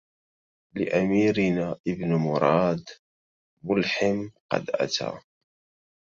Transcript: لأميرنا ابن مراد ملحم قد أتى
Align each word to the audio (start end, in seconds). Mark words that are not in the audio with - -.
لأميرنا 0.75 1.79
ابن 1.87 2.15
مراد 2.15 2.83
ملحم 3.63 4.29
قد 4.51 4.69
أتى 4.69 5.19